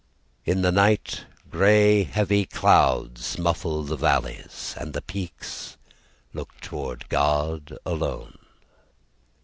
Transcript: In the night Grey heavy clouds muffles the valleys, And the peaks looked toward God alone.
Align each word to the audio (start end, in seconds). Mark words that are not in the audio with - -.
In 0.45 0.63
the 0.63 0.71
night 0.71 1.25
Grey 1.51 2.05
heavy 2.05 2.47
clouds 2.47 3.37
muffles 3.37 3.89
the 3.89 3.95
valleys, 3.95 4.73
And 4.77 4.93
the 4.93 5.01
peaks 5.03 5.77
looked 6.33 6.63
toward 6.63 7.07
God 7.07 7.77
alone. 7.85 8.39